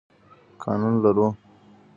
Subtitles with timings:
[0.63, 1.27] قانون لرو.